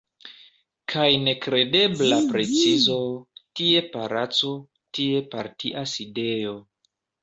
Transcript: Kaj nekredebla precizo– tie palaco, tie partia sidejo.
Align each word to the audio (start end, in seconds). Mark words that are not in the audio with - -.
Kaj 0.93 1.09
nekredebla 1.27 2.19
precizo– 2.33 2.97
tie 3.61 3.87
palaco, 3.95 4.53
tie 4.97 5.25
partia 5.39 5.89
sidejo. 5.97 6.61